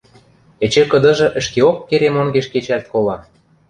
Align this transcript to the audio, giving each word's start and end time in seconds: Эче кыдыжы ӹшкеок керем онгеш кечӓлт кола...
Эче 0.65 0.83
кыдыжы 0.91 1.27
ӹшкеок 1.39 1.77
керем 1.89 2.15
онгеш 2.21 2.47
кечӓлт 2.53 2.85
кола... 2.93 3.17